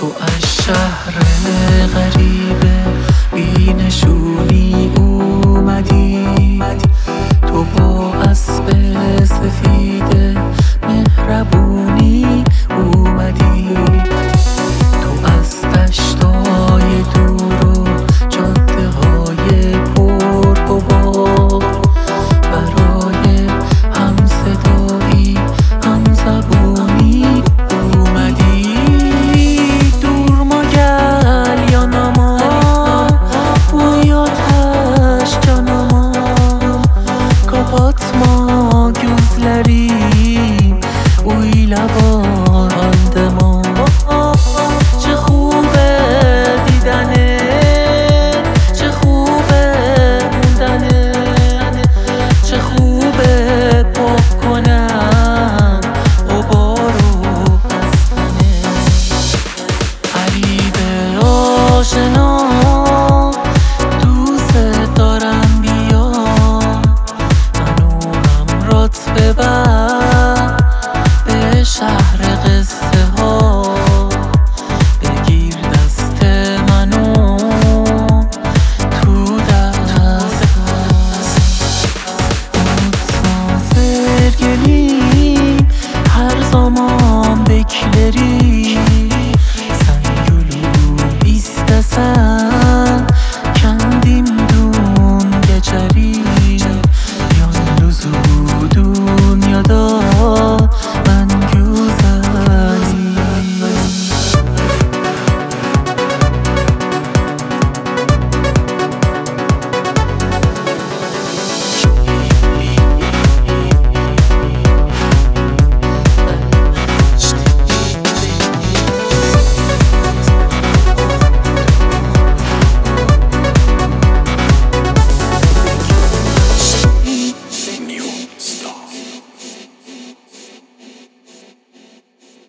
[0.00, 1.12] تو از شهر
[1.86, 2.69] غریبه
[61.94, 62.29] emotional